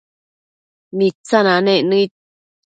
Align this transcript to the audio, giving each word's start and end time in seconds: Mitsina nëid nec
Mitsina 0.97 1.55
nëid 1.65 1.83
nec 1.89 2.11